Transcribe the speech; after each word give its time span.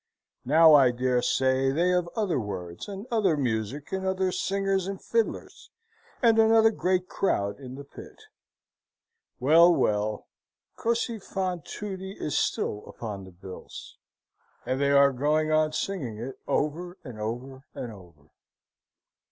Now, 0.45 0.73
I 0.73 0.89
dare 0.89 1.21
say, 1.21 1.71
they 1.71 1.89
have 1.89 2.09
other 2.15 2.39
words, 2.39 2.87
and 2.87 3.05
other 3.11 3.37
music, 3.37 3.91
and 3.91 4.03
other 4.03 4.31
singers 4.31 4.87
and 4.87 4.99
fiddlers, 4.99 5.69
and 6.23 6.39
another 6.39 6.71
great 6.71 7.07
crowd 7.07 7.59
in 7.59 7.75
the 7.75 7.83
pit. 7.83 8.19
Well, 9.39 9.71
well, 9.71 10.27
Cosi 10.75 11.19
fan 11.19 11.61
tutti 11.61 12.13
is 12.13 12.35
still 12.35 12.83
upon 12.87 13.25
the 13.25 13.31
bills, 13.31 13.99
and 14.65 14.81
they 14.81 14.89
are 14.89 15.11
going 15.13 15.51
on 15.51 15.71
singing 15.71 16.17
it 16.17 16.39
over 16.47 16.97
and 17.03 17.19
over 17.19 17.67
and 17.75 17.91
over. 17.93 18.31